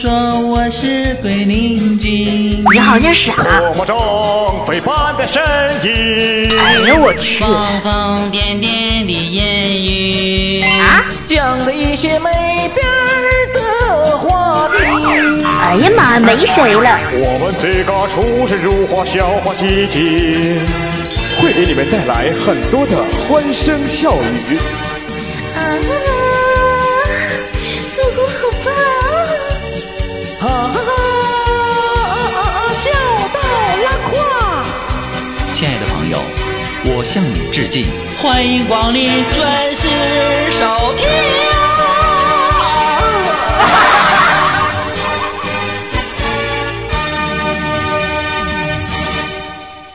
[0.00, 0.10] 说
[0.40, 2.64] 我是鬼灵精。
[2.72, 3.34] 你好像傻。
[3.34, 5.42] 多么种飞般的身
[5.84, 6.58] 影。
[6.58, 7.44] 哎呦我去！
[7.44, 12.30] 疯疯癫癫的言语啊，讲了一些没
[12.74, 12.82] 边
[13.52, 15.44] 的话题。
[15.44, 16.98] 哎呀妈，没谁了。
[17.12, 20.58] 我们这个出神入化、笑话集锦，
[21.42, 22.96] 会给你们带来很多的
[23.28, 24.14] 欢声笑
[24.48, 24.56] 语。
[25.54, 25.76] 啊，
[37.02, 37.86] 向你致敬，
[38.20, 39.88] 欢迎光临钻石
[40.50, 41.08] 收听。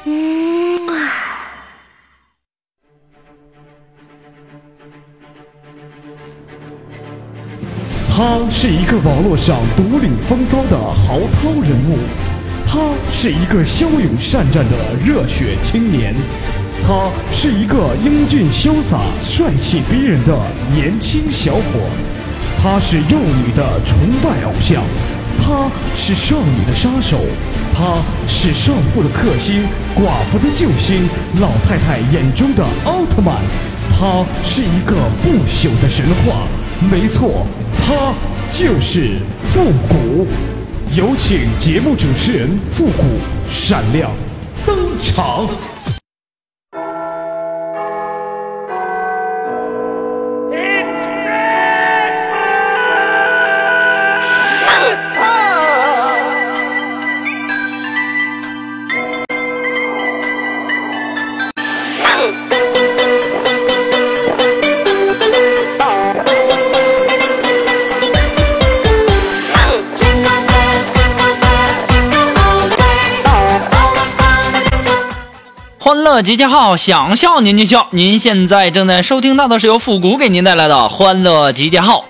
[0.05, 0.91] 嗯啊，
[8.09, 11.99] 他是一个网络上独领风骚的豪涛人物，
[12.67, 12.79] 他
[13.11, 14.75] 是一个骁勇善战的
[15.05, 16.15] 热血青年，
[16.87, 20.37] 他是一个英俊潇洒、帅气逼人的
[20.71, 21.61] 年轻小伙，
[22.61, 24.83] 他是幼女的崇拜偶像，
[25.41, 27.17] 他是少女的杀手，
[27.73, 27.97] 他
[28.27, 29.63] 是少妇的克星、
[29.95, 31.09] 寡妇的救星、
[31.41, 33.37] 老太太眼中的奥特曼，
[33.89, 36.43] 他是一个不朽的神话。
[36.91, 37.47] 没错，
[37.81, 38.13] 他
[38.51, 40.27] 就是复古。
[40.95, 43.03] 有请节目主持人复古
[43.49, 44.11] 闪亮
[44.67, 45.47] 登场。
[76.15, 77.87] 乐集结号，想笑您就笑。
[77.89, 82.05] 您现在正在收听到的是由复古给您带来的欢乐集结号。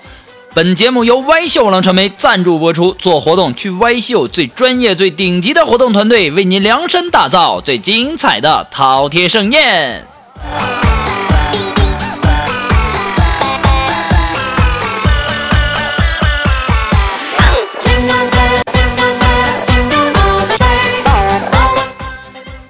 [0.54, 2.92] 本节目由歪秀郎传媒赞助播出。
[2.92, 10.06] 做活动去歪秀，最专业、最顶级的活动团队为您量身打造最精彩的饕餮盛宴。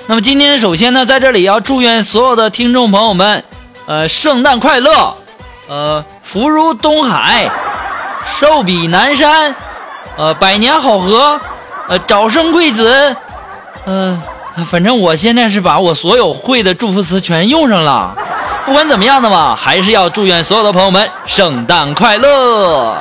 [0.09, 3.43] 那么今天首先呢，在这里要祝愿所有的听众朋友们，
[3.87, 5.17] 呃，圣诞快乐，
[5.69, 7.51] 呃，福如东海，
[8.39, 9.53] 寿比南山，
[10.17, 11.41] 呃，百年好合，
[11.89, 13.17] 呃，早生贵子，
[13.85, 14.23] 呃，
[14.71, 18.17] 反正我现在是把我所有会的祝福词全用上了。
[18.65, 22.97] 不管怎么样的吧，还是要祝愿所有的朋友们圣诞快乐。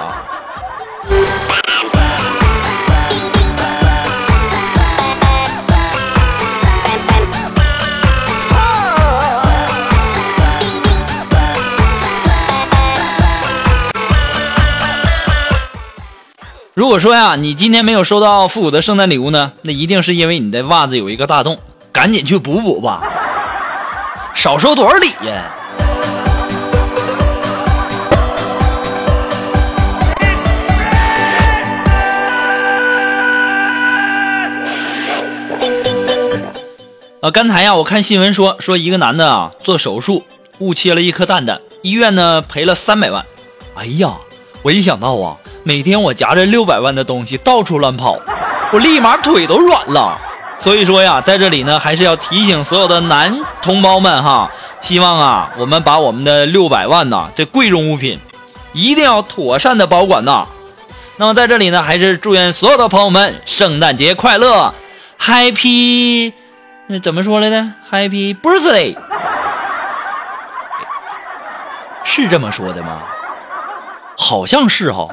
[16.75, 21.57] 如果说呀，你今天没有收到复古的圣诞礼物呢，那一定是因为你的袜子有一个大洞，
[21.89, 23.01] 赶紧去补补吧。
[24.33, 25.55] 少收多少礼呀？
[37.21, 40.25] 呃，刚才呀，我看新闻说，说一个男的啊做手术
[40.59, 43.25] 误切了一颗蛋蛋，医院呢赔了三百万。
[43.75, 44.17] 哎呀，
[44.61, 48.19] 我一想到啊，每天我夹着六百万的东西到处乱跑，
[48.71, 50.15] 我立马腿都软了。
[50.59, 58.19] 所以说呀，在这里呢，还是要提醒所有的男同胞们哈，希望啊，我们把我们的六百万呐，这贵重物品，
[58.73, 60.45] 一定要妥善的保管呐。
[61.17, 64.71] 那么在这里呢，还是祝愿所有的朋友们圣诞节快乐
[65.19, 66.31] ，Happy，
[66.85, 68.95] 那怎么说来着？Happy Birthday，
[72.03, 73.01] 是这么说的吗？
[74.17, 75.09] 好像是哈、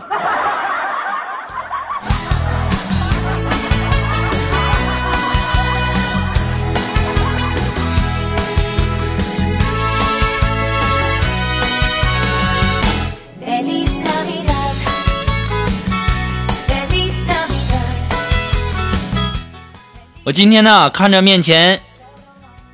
[20.33, 21.81] 今天呢，看着面前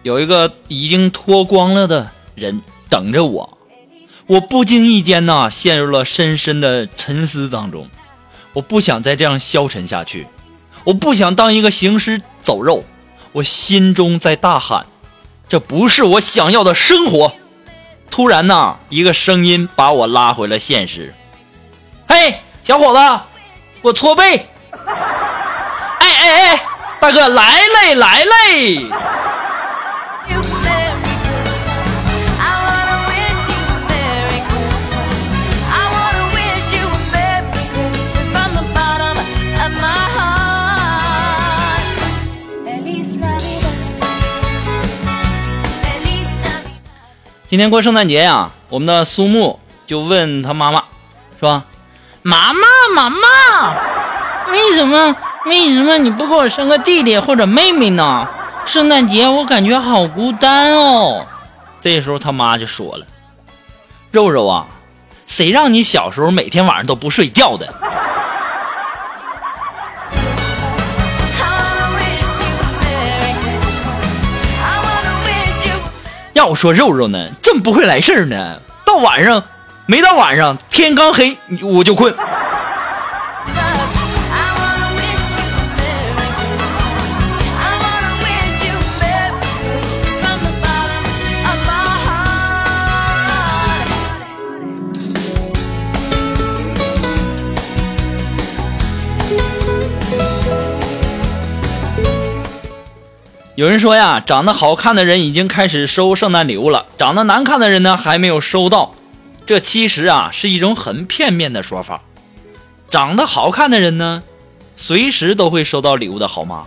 [0.03, 3.59] 有一个已经脱光了的人等着我，
[4.27, 7.89] 我不经意间呢，陷入了深深的沉思当中。
[8.53, 10.27] 我不想再这样消沉下去，
[10.85, 12.85] 我不想当一个行尸走肉。
[13.33, 14.87] 我心中在大喊
[15.49, 17.35] ：“这不是我想要的生活！”
[18.11, 21.15] 突然呢，一个声音把我拉回了现实。
[22.09, 23.21] 嘿，小伙子，
[23.83, 24.49] 我搓背。
[26.01, 26.67] 哎哎哎，
[27.01, 28.91] 大哥来嘞来嘞.
[47.51, 50.85] 今天过圣诞节呀，我们的苏木就问他妈妈
[51.41, 51.63] 说
[52.21, 52.61] ：“妈妈
[52.95, 53.19] 妈妈，
[54.51, 55.17] 为什么
[55.47, 58.29] 为什么你不给我生个弟弟或者妹妹呢？
[58.67, 61.25] 圣诞节我感觉好孤单哦。”
[61.81, 63.07] 这时候他妈就说了
[64.11, 64.67] ：“肉肉啊，
[65.27, 67.73] 谁让你小时候每天晚上都不睡觉的？
[76.35, 78.61] 要我说肉肉呢，真不会来事儿呢。
[78.85, 79.43] 到晚上，
[79.87, 82.15] 没到晚上，天刚黑我就困。”
[103.59, 108.93] 有人说呀，长得好看的人已经开始收圣诞礼物了，长得难看的人呢还没有收到。
[109.47, 112.03] 这其实啊是一种很片面的说法。
[112.89, 114.23] 长得好看的人呢，
[114.77, 116.67] 随时都会收到礼物的好吗？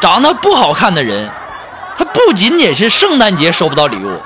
[0.00, 1.28] 长得不好看的人，
[1.98, 4.16] 他不仅仅是圣诞节收不到礼物，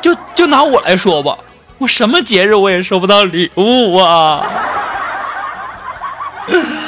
[0.00, 1.36] 就就拿我来说吧，
[1.76, 4.42] 我什么节日我也收不到礼物啊。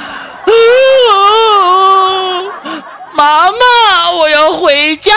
[3.16, 5.12] 妈妈，我要回家。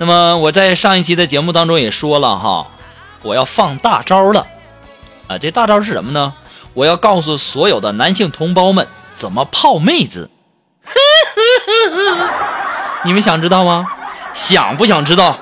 [0.00, 2.68] 那么我在上一期的节目当中也说了哈，
[3.22, 4.46] 我要放大招了
[5.26, 5.38] 啊！
[5.38, 6.34] 这大招是什么呢？
[6.74, 8.86] 我要告诉所有的男性同胞们
[9.16, 10.30] 怎么泡妹子。
[13.04, 13.86] 你们想知道吗？
[14.38, 15.36] 想不想知道？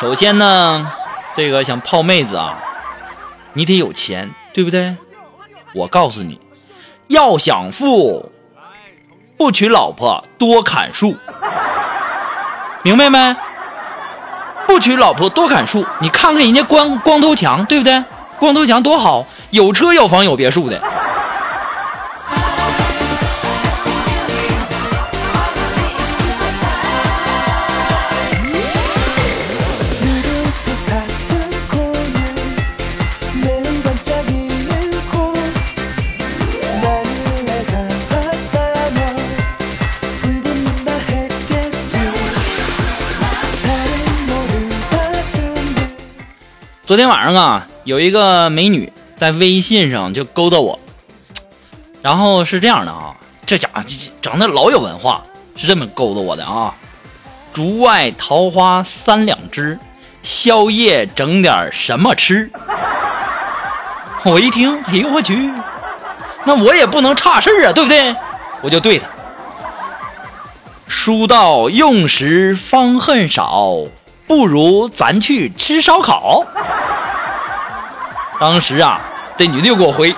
[0.00, 0.90] 首先呢，
[1.34, 2.56] 这个想泡妹子啊，
[3.52, 4.96] 你得有钱，对不对？
[5.74, 6.40] 我告诉你，
[7.08, 8.32] 要想富，
[9.36, 11.14] 不娶老婆多砍树。
[12.82, 13.36] 明白没？
[14.66, 18.02] 不娶老婆多砍树，你看看人家光光头强，对不对？
[18.38, 20.80] 光头强多好，有车有房有别墅的。
[46.86, 50.78] 昨天晚上啊，有一个美女在微信上就勾搭我，
[52.02, 53.16] 然后是这样的啊，
[53.46, 55.24] 这家伙这整的老有文化，
[55.56, 56.74] 是这么勾搭我的啊。
[57.54, 59.78] 竹外桃花三两枝，
[60.22, 62.50] 宵夜整点什么吃？
[64.26, 65.50] 我一听，哎呦我去，
[66.44, 68.14] 那我也不能差事儿啊，对不对？
[68.60, 69.06] 我就对他，
[70.86, 73.78] 书到用时方恨少，
[74.26, 76.44] 不如咱去吃烧烤。
[78.40, 79.00] 当时啊，
[79.36, 80.14] 这女的又给我回：“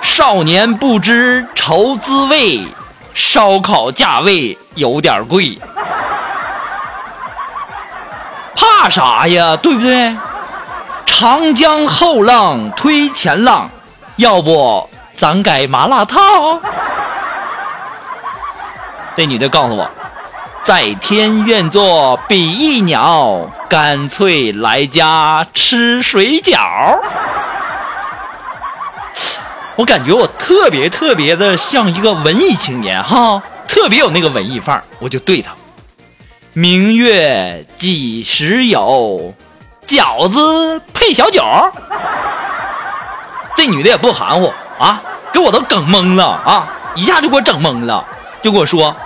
[0.00, 2.66] 少年不知愁滋味，
[3.14, 5.58] 烧烤价位有点贵。
[8.54, 9.56] ”怕啥呀？
[9.56, 10.16] 对不对？
[11.06, 13.70] 长江后浪推前浪，
[14.16, 16.20] 要不咱改麻辣烫？
[19.16, 19.90] 这女的告诉我，
[20.66, 26.58] 在天愿作比翼鸟，干脆来家吃水饺。
[29.78, 35.52] 我感觉我特别特别的像一个文艺青年哈，特别有那个文艺范儿，我就对她。
[36.52, 39.32] 明月几时有？
[39.86, 41.44] 饺子配小酒。
[43.54, 45.00] 这女的也不含糊啊，
[45.32, 48.04] 给我都整懵了啊，一下就给我整懵了，
[48.42, 48.96] 就跟我说：“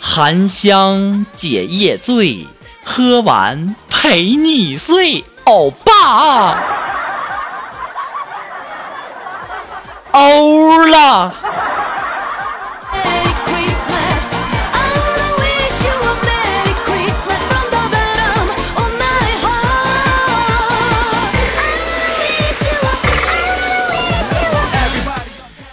[0.00, 2.46] 含香解夜醉，
[2.82, 6.58] 喝完陪你睡，欧巴。”
[10.12, 11.34] 欧了。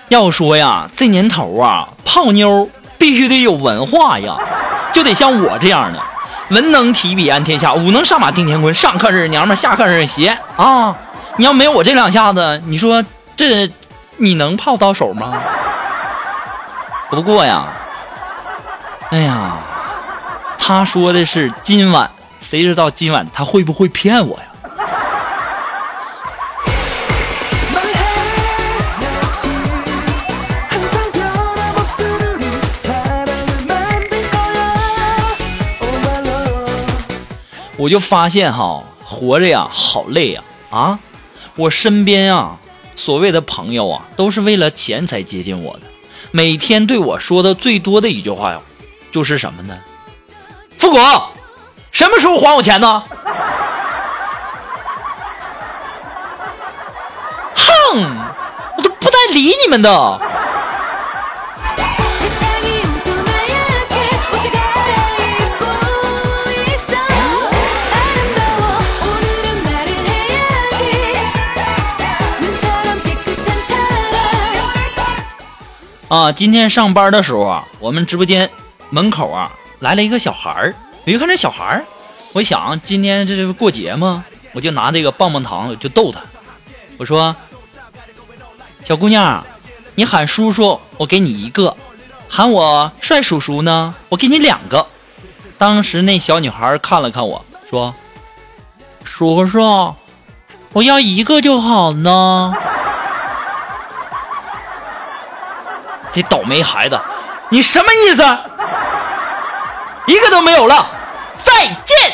[0.10, 4.36] 要说呀，这年头啊，泡妞必须得有文化呀，
[4.94, 6.00] 就得像我这样的，
[6.50, 8.74] 文能提笔安天下，武能上马定乾坤。
[8.74, 10.96] 上课是娘们，下课是鞋啊！
[11.38, 13.04] 你要没有我这两下子，你说
[13.36, 13.70] 这
[14.18, 15.40] 你能泡到手吗？
[17.10, 17.68] 不过呀，
[19.12, 19.54] 哎呀，
[20.58, 24.47] 他说的是今晚，谁知道今晚他会不会骗我呀？
[37.78, 40.42] 我就发现哈，活着呀好累呀
[40.72, 41.00] 啊！
[41.56, 42.58] 我身边啊，
[42.96, 45.82] 所谓的朋友啊，都是为了钱才接近我的。
[46.32, 48.60] 每天对我说的最多的一句话呀，
[49.12, 49.78] 就是什么呢？
[50.80, 51.32] 富国，
[51.92, 53.04] 什么时候还我钱呢？
[57.54, 58.18] 哼，
[58.78, 59.90] 我都不带理你们的。
[76.08, 78.50] 啊，今天上班的时候啊，我们直播间
[78.90, 80.74] 门口啊来了一个小孩儿。
[81.06, 81.86] 我一看这小孩儿，
[82.32, 84.24] 我想今天这是过节嘛，
[84.54, 86.22] 我就拿这个棒棒糖就逗他。
[86.98, 87.36] 我说
[88.88, 89.46] ：“小姑娘，
[89.96, 91.76] 你喊叔叔，我给你一个；
[92.30, 94.88] 喊我帅叔叔呢，我给你两个。”
[95.60, 97.94] 当时那小女孩看了看我说
[99.04, 99.94] ：“叔叔，
[100.72, 102.54] 我要一个就好呢。”
[106.18, 107.00] 这倒霉孩子，
[107.50, 108.24] 你什么意思？
[110.08, 110.90] 一个都没有了。
[111.38, 112.12] 再见。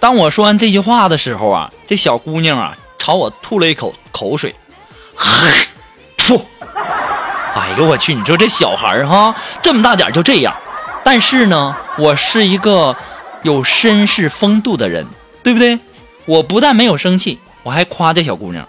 [0.00, 4.52] 当我说完这句话的时候啊，这小姑娘啊朝我吐了一口口水。
[7.54, 8.14] 哎呦我去！
[8.14, 10.54] 你说这小孩儿哈，这么大点就这样。
[11.02, 12.94] 但是呢，我是一个
[13.42, 15.06] 有绅士风度的人，
[15.42, 15.78] 对不对？
[16.26, 18.68] 我不但没有生气，我还夸这小姑娘，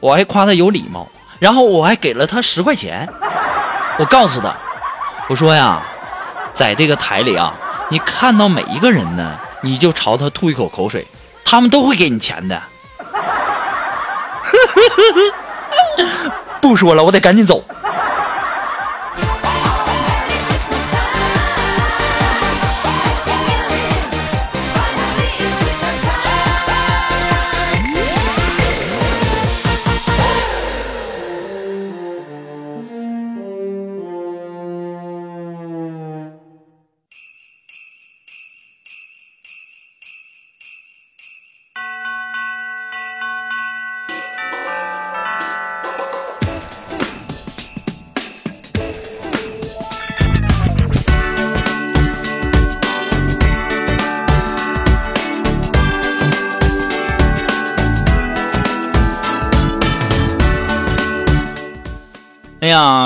[0.00, 1.08] 我还夸她有礼貌，
[1.38, 3.08] 然后我还给了她十块钱。
[3.98, 4.54] 我告诉她，
[5.28, 5.80] 我说呀，
[6.54, 7.54] 在这个台里啊，
[7.88, 11.06] 你看到每一个人呢，你就朝他吐一口口水，
[11.44, 12.60] 他们都会给你钱的。
[16.60, 17.62] 不说了，我得赶紧走。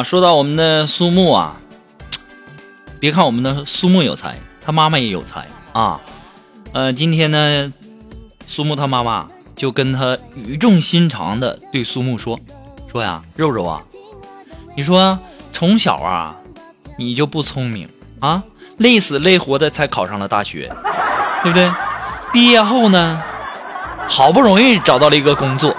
[0.02, 1.56] 说到我们的苏木啊，
[2.99, 6.00] 别看我们的苏木有才，他妈妈也有才啊。
[6.73, 7.73] 呃，今天呢，
[8.47, 12.40] 苏木他妈妈就跟他语重心长的对苏木说
[12.90, 13.82] ：“说呀，肉肉啊，
[14.76, 15.18] 你说
[15.52, 16.37] 从小啊，
[16.97, 17.88] 你就不聪明
[18.21, 18.42] 啊，
[18.78, 20.73] 累死累活的才考上了大学，
[21.42, 21.71] 对不对？
[22.32, 23.23] 毕业后呢，
[24.09, 25.76] 好不容易找到了一个工作，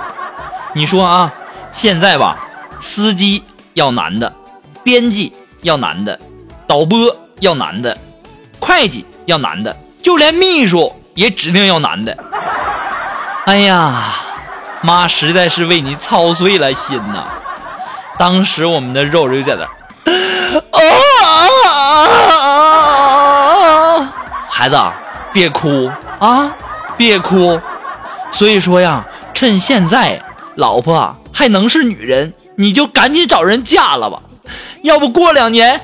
[0.73, 1.33] 你说啊，
[1.71, 2.37] 现在吧，
[2.79, 4.31] 司机要男的，
[4.83, 6.19] 编辑要男的，
[6.67, 7.97] 导播要男的，
[8.59, 12.17] 会计要男的，就连秘书也指定要男的。
[13.45, 14.15] 哎呀，
[14.81, 17.25] 妈实在是为你操碎了心呐！
[18.17, 19.69] 当时我们的肉肉就在那儿，
[23.99, 24.13] 啊，
[24.49, 24.77] 孩子
[25.33, 26.51] 别哭啊，
[26.95, 27.59] 别哭。
[28.31, 29.03] 所以说呀，
[29.33, 30.21] 趁现在
[30.55, 34.21] 老婆还能是女人，你就赶紧找人嫁了吧，
[34.81, 35.81] 要不过两年，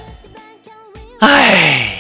[1.20, 1.99] 唉。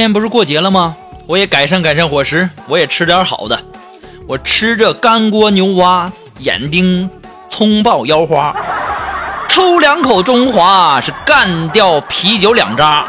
[0.00, 0.96] 今天不是过节了吗？
[1.26, 3.60] 我也改善改善伙食，我也吃点好的。
[4.26, 7.10] 我吃着干锅牛蛙，眼盯
[7.50, 8.56] 葱爆腰花，
[9.46, 13.04] 抽两口中华，是干掉啤酒两扎。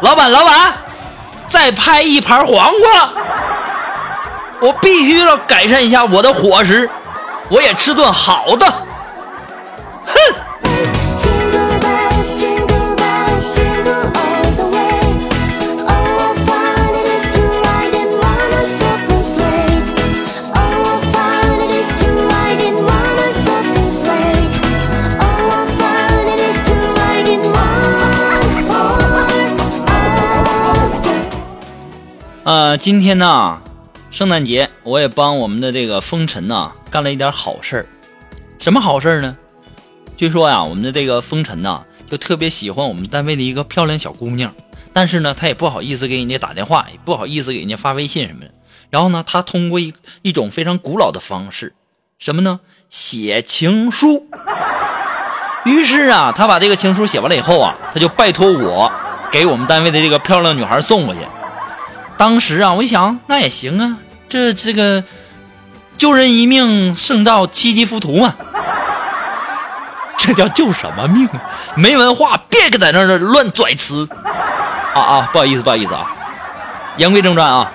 [0.00, 0.74] 老板，老板，
[1.46, 3.10] 再拍一盘黄瓜。
[4.58, 6.90] 我必须要改善一下我的伙食，
[7.48, 8.66] 我也吃顿好的。
[10.06, 10.16] 哼
[32.44, 33.62] 呃，今天呢，
[34.10, 37.86] 圣诞节，我也帮我们的这个风尘呐干了一点好事儿。
[38.58, 39.34] 什么好事儿呢？
[40.14, 44.52] 据说呀，我们的这个风尘呐，就特别喜欢我们单位的一个漂亮小姑娘，
[44.92, 48.50] 但是呢，他也不好意思给人家打电话，也不好意思给人家发微信什么的。
[48.90, 51.72] 然后呢，他通过一一种非常古老的方式，
[52.18, 52.60] 什么呢？
[52.90, 54.28] 写情书。
[55.64, 58.92] 于是啊，他把这个情书写完了以后啊，他就拜托我
[59.30, 61.20] 给我们单位的这个漂亮女孩送过去。
[62.16, 65.02] 当时啊，我一想，那也行啊，这这个
[65.98, 68.34] 救人一命胜造七级浮屠嘛，
[70.18, 71.42] 这叫救什么命啊？
[71.76, 74.08] 没文化，别搁在那儿乱拽词
[74.94, 75.30] 啊啊！
[75.32, 76.10] 不好意思，不好意思啊，
[76.96, 77.72] 言归正传啊。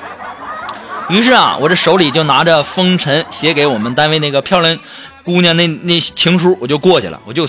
[1.09, 4.77] 于是啊，我这手里就拿着风尘写给我们单位那个漂亮
[5.23, 7.47] 姑娘那那情书，我就过去了，我就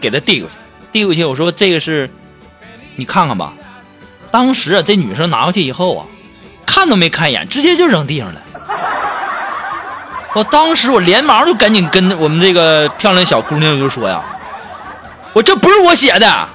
[0.00, 0.54] 给她递过去，
[0.92, 2.10] 递过去，我说这个是，
[2.96, 3.54] 你看看吧。
[4.32, 6.06] 当时啊，这女生拿过去以后啊，
[6.66, 8.40] 看都没看一眼，直接就扔地上了。
[10.32, 14.22] 我当时我连忙就赶紧跟我们这个漂亮小姑娘就说呀
[15.34, 16.48] ：“我这不是我写的。”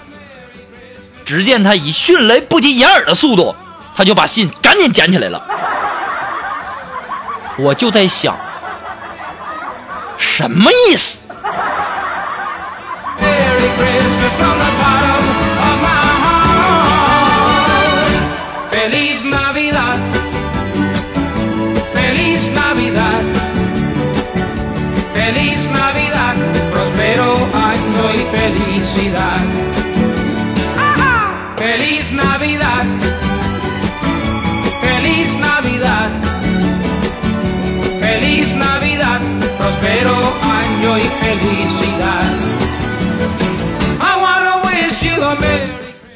[1.23, 3.55] 只见她以迅雷不及掩耳的速度，
[3.95, 5.43] 她就把信赶紧捡起来了。
[7.57, 8.35] 我就在想，
[10.17, 11.19] 什么意思？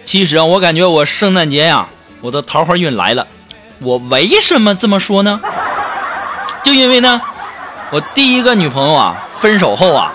[0.04, 1.88] 其实啊，我感觉我圣诞节呀，
[2.20, 3.26] 我的桃花运来了。
[3.80, 5.40] 我为什么这么说呢？
[6.64, 7.22] 就因为呢，
[7.92, 10.12] 我第一个女朋友啊，分手后啊，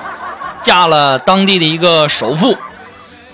[0.60, 2.54] 嫁了当地的一个首富。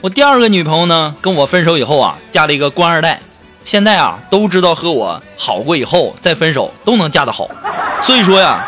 [0.00, 3.20] 我第二个女朋友呢，跟我分手以后啊，嫁了一个官二代。
[3.64, 7.48] 现在啊，都知道和我好过以后再分手都能嫁得好。
[8.02, 8.64] 所以说呀，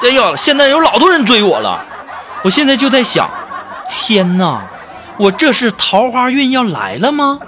[0.00, 1.84] 哎呀，现在有老多人追我了。
[2.46, 3.28] 我现在就在想，
[3.90, 4.62] 天哪，
[5.16, 7.40] 我这是桃花运要来了吗.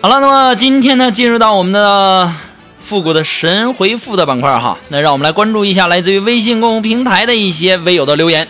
[0.00, 2.30] 好了，那么今天呢，进入到我们的
[2.78, 8.46] 复古的神回复的板块哈，那让我们来关注一下来自于微信公众平台的一些微友的留言。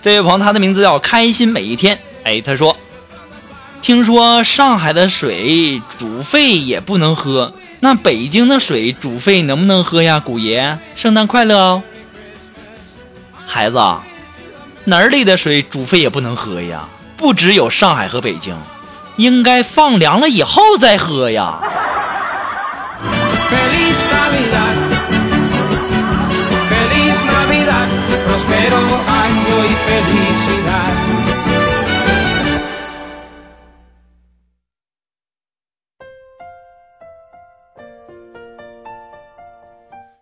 [0.00, 2.76] 这位朋友他的名字叫开心每一天，哎，他说，
[3.82, 10.20] 听说上海的水煮沸也不能喝，那北京的水煮沸能不能喝呀？
[10.24, 11.82] 古爷，圣诞快乐哦！
[13.46, 14.04] 孩子啊，
[14.84, 16.88] 哪里的水煮沸也不能喝呀？
[17.16, 18.56] 不只有上海和北京，
[19.16, 21.58] 应该放凉了以后再喝呀。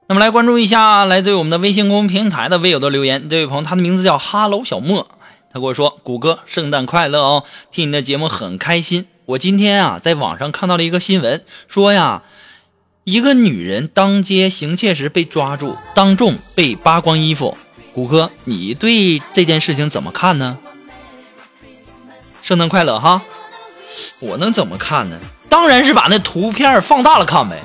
[0.08, 3.28] 那么来关注一下来自于我们的微信公众平台的微友的留言。
[3.28, 5.08] 这位朋友，他的名字叫哈喽小莫，
[5.50, 7.42] 他跟我说：“谷歌，圣诞快乐哦！
[7.72, 9.08] 听你的节目很开心。
[9.24, 12.22] 我今天啊，在网上看到了一个新闻，说呀，
[13.02, 17.58] 一个女人当街行窃时被抓住，当众被扒光衣服。
[17.96, 20.58] 谷歌，你对这件事情怎么看呢？
[22.42, 23.22] 圣诞快乐哈！
[24.20, 25.16] 我能怎么看呢？
[25.48, 27.62] 当然是把那图片放大了看呗。”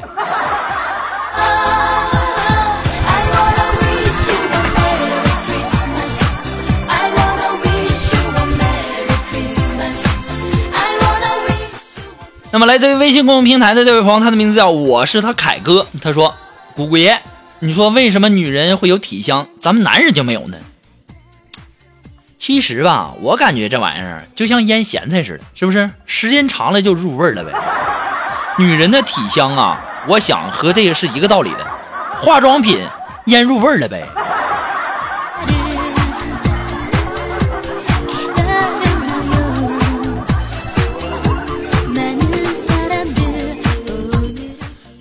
[12.53, 15.85] 那么来自于微信公众平台的这位朋友，他的名字叫我是他凯哥。
[16.01, 16.33] 他说
[16.73, 17.21] ：“谷谷爷，
[17.63, 19.47] 你说为什么女人会有体香？
[19.59, 20.57] 咱们男人就没有呢。
[22.39, 25.87] 其实吧我感觉这玩意儿就像腌咸菜似的是不是？
[26.07, 27.53] 时间长了就入味了呗。
[28.57, 31.67] 女人的体香啊我想和这个是一个道理的。
[32.19, 32.79] 化妆品
[33.27, 34.07] 腌入味了呗。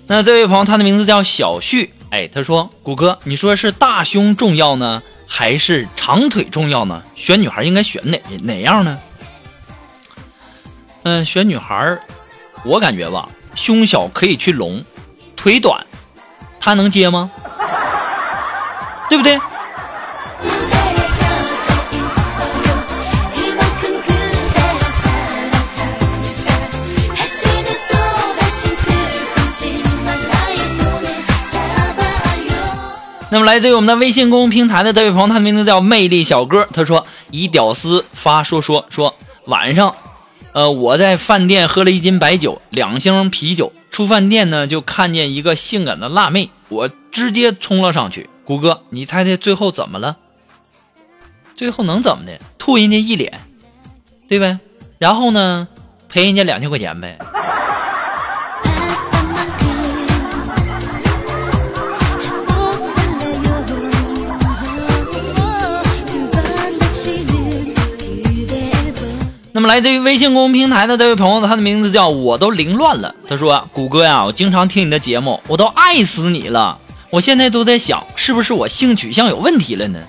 [0.05, 1.91] 那这位朋友他的名字叫小旭。
[2.11, 7.01] 哎，他说：“谷歌，你说是大胸重要呢，还是长腿重要呢？
[7.15, 8.99] 选女孩应该选哪哪样呢？”
[11.03, 11.97] 嗯，选女孩，
[12.65, 14.83] 我感觉吧，胸小可以去隆，
[15.37, 15.85] 腿短，
[16.59, 17.31] 她能接吗？
[19.09, 19.39] 对不对？
[33.33, 39.15] 那么来自于我们的微信公众平台的这位朋友，他的名字叫魅力小哥，他说：“以屌丝发说说说
[39.45, 39.95] 晚上，
[40.51, 48.29] 呃，我在饭店喝了一斤白酒，两箱啤酒，出饭店呢就看见一个性感的辣妹，我直接冲了上去。
[48.43, 50.17] 谷歌，你猜猜最后怎么了？
[51.55, 52.37] 最后能怎么的？
[52.57, 53.39] 吐人家一脸，
[54.27, 54.59] 对呗？
[54.99, 55.69] 然后呢，
[56.09, 57.17] 赔人家两千块钱呗。”
[69.53, 73.13] 那么来自于微信公众平台的这位朋友，他的名字叫我都凌乱了。
[73.27, 76.77] 他说：“谷歌呀，我经常听你的节目，我都爱死你了。
[77.09, 79.99] 我现在都在想，是不是我性取向有问题了呢？”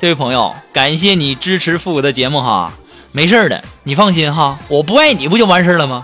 [0.00, 2.72] 这位朋友，感谢你支持复古的节目哈，
[3.12, 6.02] 没事儿的，你放心哈，我不爱你不就完事儿了吗？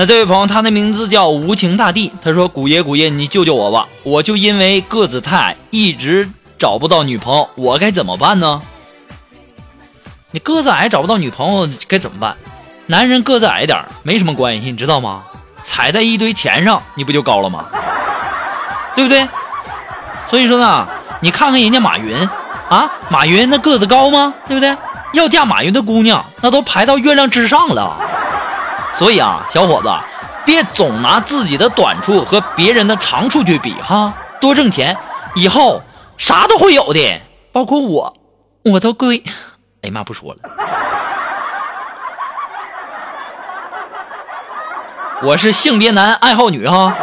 [0.00, 2.10] 那这位朋友，他的名字叫无情大帝。
[2.22, 3.86] 他说：“古爷，古爷，你救救我吧！
[4.02, 6.26] 我就因为个子太矮，一直
[6.58, 8.62] 找不到女朋友，我该怎么办呢？”
[10.32, 12.34] 你个子矮找不到女朋友该怎么办？
[12.86, 15.22] 男人个子矮点没什么关系，你知道吗？
[15.64, 17.66] 踩在一堆钱上，你不就高了吗？
[18.96, 19.28] 对不对？
[20.30, 20.88] 所以说呢，
[21.20, 22.26] 你看看人家马云
[22.70, 24.32] 啊，马云那个子高吗？
[24.48, 24.74] 对不对？
[25.12, 27.94] 要嫁马云的姑娘，那都排到月亮之上了。
[28.92, 29.90] 所以啊，小伙子，
[30.44, 34.96] 别总拿自己的短处和别人的长处去比哈，多挣钱，
[35.34, 35.82] 以后
[36.16, 37.20] 啥都会有的，
[37.52, 38.14] 包括我，
[38.64, 39.22] 我都归。
[39.82, 40.38] 哎呀妈，不说了，
[45.22, 46.94] 我是性别男，爱好女哈。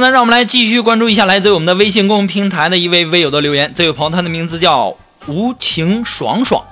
[0.00, 3.70] 那让我们来继续关注一下来自我们的微信公众平台的一位微友的留言。
[3.74, 6.64] 这位朋友，他的名字叫无情爽爽。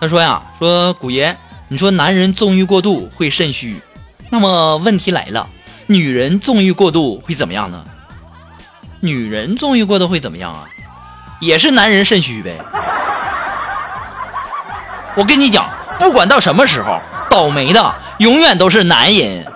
[0.00, 1.36] 他说呀，说古爷，
[1.68, 3.76] 你说男人纵欲过度会肾虚，
[4.30, 5.46] 那么问题来了，
[5.86, 7.84] 女人纵欲过度会怎么样呢？
[9.00, 10.64] 女人纵欲过度会怎么样啊？
[11.40, 12.56] 也是男人肾虚呗。
[15.14, 16.98] 我跟你讲，不管到什么时候，
[17.28, 19.46] 倒霉的永远都是男人。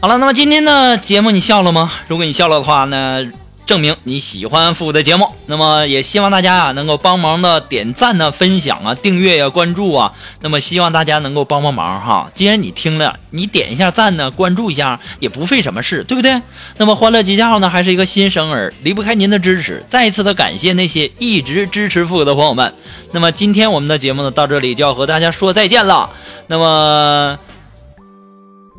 [0.00, 1.90] 好了，那么今天的节目你笑了吗？
[2.06, 3.20] 如果你笑了的话呢，
[3.68, 5.28] 证明你喜欢复古的节目。
[5.46, 10.12] 那么也希望大家啊能够帮忙的点赞呢、分享啊、订阅呀、关注啊。
[10.40, 12.30] 那么希望大家能够帮帮忙哈。
[12.34, 16.40] 既然你听了，你点一下赞呢，关注一下也不费什么事，对不对？
[16.78, 19.84] 那么欢乐集结号呢还是一个新生儿，离不开您的支持。
[19.88, 22.74] 再一次的感谢那些一直支持复古的朋友们。
[23.12, 26.10] 那么今天我们的节目呢到这里就要和大家说再见了。
[26.46, 27.38] 那么。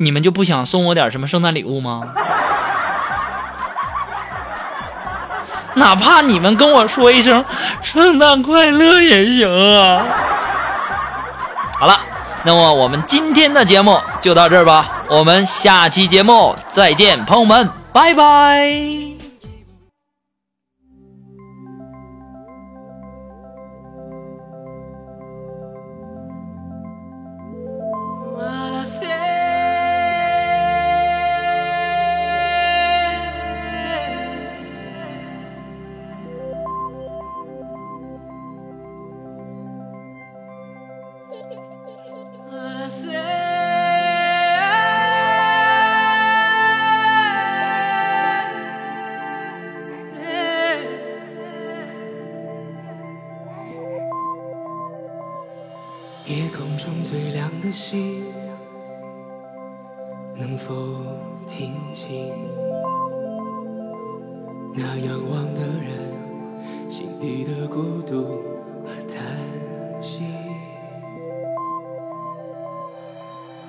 [0.02, 2.14] 你们就不想送我点什么圣诞礼物吗？
[5.74, 7.44] 哪怕你们跟我说一声
[7.82, 10.04] “圣诞快乐”也行啊。
[11.78, 11.98] 好了，
[12.42, 19.09] 那么我们今天的节目就到这儿吧，我们下期节目再见，朋友们，拜拜。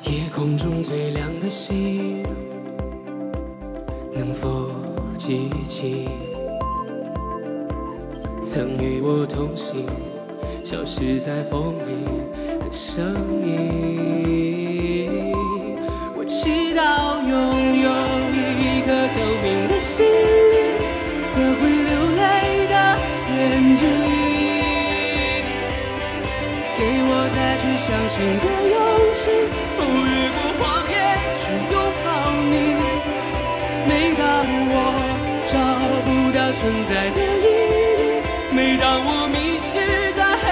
[0.03, 2.23] 夜空中最亮的星，
[4.13, 4.71] 能否
[5.17, 6.09] 记起
[8.43, 9.85] 曾与我同行？
[10.63, 11.91] 消失在风里
[12.59, 15.33] 的声音。
[16.17, 17.89] 我祈祷拥有
[18.31, 20.05] 一颗透明的心
[21.33, 22.21] 和会流泪
[22.67, 22.73] 的
[23.29, 23.39] 眼
[23.75, 23.79] 睛，
[26.77, 28.45] 给我再去相信的
[36.61, 38.21] 存在的意义，
[38.51, 40.45] 每当我迷失在黑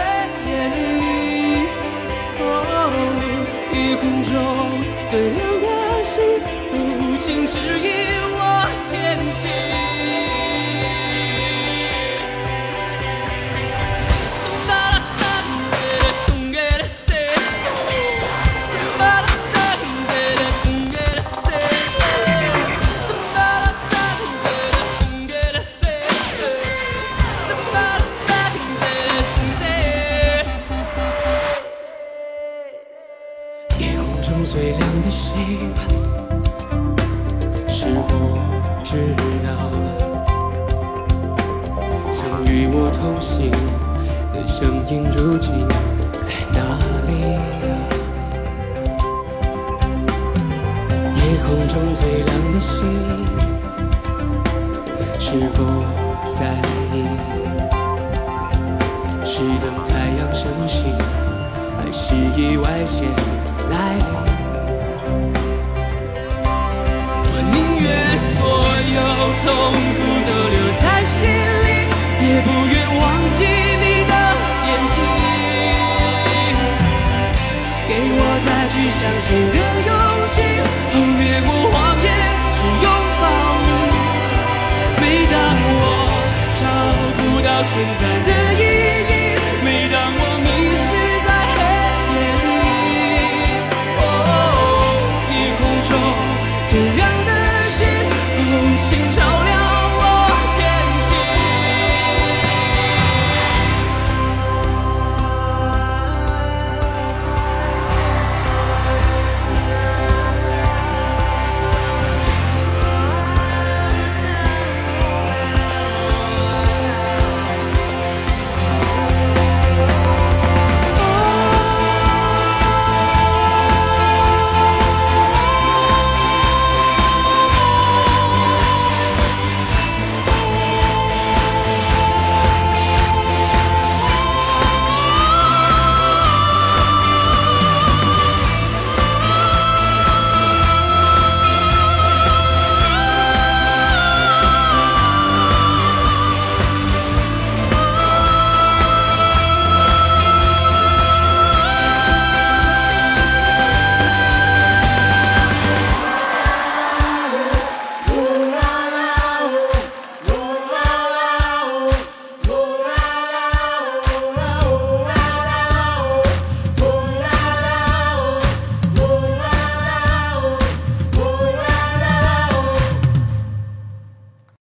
[0.50, 1.70] 夜里，
[2.40, 2.44] 哦，
[3.72, 4.34] 夜空中
[5.06, 5.68] 最亮的
[6.02, 6.18] 星，
[6.74, 6.76] 哦，
[7.20, 8.09] 请指引